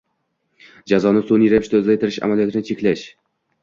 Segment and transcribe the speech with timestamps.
[0.93, 3.11] Jazoni sun'iy ravishda uzaytirish amaliyotini cheklash